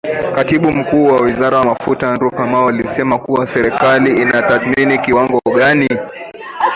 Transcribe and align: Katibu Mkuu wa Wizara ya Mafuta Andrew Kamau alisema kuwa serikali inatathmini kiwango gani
Katibu 0.35 0.71
Mkuu 0.71 1.05
wa 1.07 1.21
Wizara 1.21 1.57
ya 1.57 1.63
Mafuta 1.63 2.09
Andrew 2.11 2.31
Kamau 2.31 2.67
alisema 2.69 3.17
kuwa 3.17 3.47
serikali 3.47 4.21
inatathmini 4.21 4.99
kiwango 4.99 5.41
gani 5.57 5.89